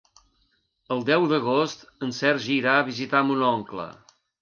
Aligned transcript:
El 0.95 1.03
deu 1.09 1.27
d'agost 1.33 1.85
en 2.09 2.17
Sergi 2.23 2.53
irà 2.65 2.77
a 2.79 2.91
visitar 2.91 3.25
mon 3.31 3.49
oncle. 3.55 3.91